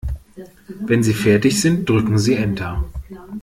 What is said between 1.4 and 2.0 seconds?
sind,